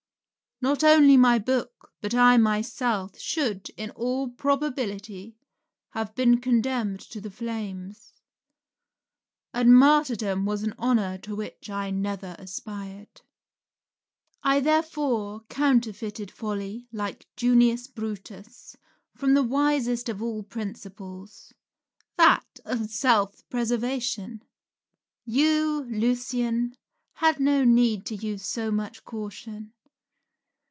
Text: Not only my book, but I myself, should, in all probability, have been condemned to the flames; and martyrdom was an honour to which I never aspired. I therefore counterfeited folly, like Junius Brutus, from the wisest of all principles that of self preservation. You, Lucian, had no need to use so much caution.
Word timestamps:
Not 0.63 0.83
only 0.83 1.17
my 1.17 1.39
book, 1.39 1.91
but 2.01 2.13
I 2.13 2.37
myself, 2.37 3.17
should, 3.17 3.69
in 3.77 3.89
all 3.95 4.29
probability, 4.29 5.35
have 5.93 6.13
been 6.13 6.39
condemned 6.39 6.99
to 7.09 7.19
the 7.19 7.31
flames; 7.31 8.13
and 9.55 9.73
martyrdom 9.75 10.45
was 10.45 10.61
an 10.61 10.75
honour 10.77 11.17
to 11.23 11.35
which 11.35 11.71
I 11.71 11.89
never 11.89 12.35
aspired. 12.37 13.21
I 14.43 14.59
therefore 14.59 15.41
counterfeited 15.49 16.29
folly, 16.29 16.87
like 16.91 17.27
Junius 17.35 17.87
Brutus, 17.87 18.75
from 19.15 19.33
the 19.33 19.41
wisest 19.41 20.09
of 20.09 20.21
all 20.21 20.43
principles 20.43 21.51
that 22.17 22.45
of 22.65 22.91
self 22.91 23.49
preservation. 23.49 24.43
You, 25.25 25.87
Lucian, 25.89 26.75
had 27.13 27.39
no 27.39 27.63
need 27.63 28.05
to 28.05 28.15
use 28.15 28.45
so 28.45 28.69
much 28.69 29.03
caution. 29.03 29.73